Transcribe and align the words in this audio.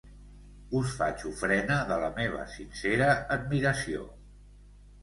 Us 0.79 0.93
faig 1.01 1.25
ofrena 1.31 1.77
de 1.91 1.99
la 2.05 2.09
meva 2.17 2.43
sincera 2.57 3.13
admiració. 3.39 4.13